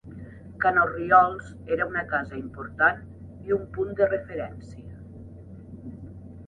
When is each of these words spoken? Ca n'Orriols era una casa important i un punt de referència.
Ca 0.61 0.69
n'Orriols 0.77 1.51
era 1.75 1.87
una 1.91 2.03
casa 2.15 2.39
important 2.39 3.05
i 3.51 3.55
un 3.59 3.69
punt 3.77 3.95
de 4.01 4.09
referència. 4.11 5.01